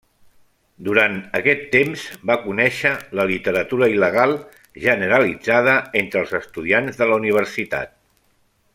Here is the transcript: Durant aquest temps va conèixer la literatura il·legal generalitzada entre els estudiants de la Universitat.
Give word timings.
Durant 0.85 1.17
aquest 1.39 1.67
temps 1.75 2.05
va 2.31 2.37
conèixer 2.45 2.93
la 3.19 3.27
literatura 3.33 3.91
il·legal 3.97 4.35
generalitzada 4.87 5.79
entre 6.05 6.25
els 6.25 6.37
estudiants 6.43 7.03
de 7.03 7.13
la 7.13 7.23
Universitat. 7.25 7.97